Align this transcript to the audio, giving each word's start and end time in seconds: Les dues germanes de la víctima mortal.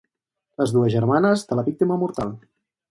Les 0.61 0.73
dues 0.77 0.95
germanes 0.95 1.47
de 1.53 1.59
la 1.61 1.67
víctima 1.71 2.03
mortal. 2.07 2.37